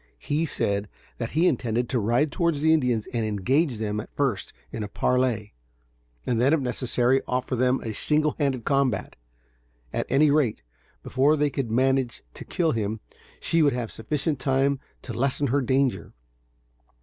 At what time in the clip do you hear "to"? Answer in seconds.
1.89-1.99, 12.33-12.43, 15.03-15.13